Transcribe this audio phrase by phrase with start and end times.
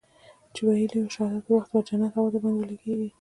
[0.53, 3.07] چې ويلي يې وو د شهادت پر وخت به د جنت هوا درباندې ولګېږي.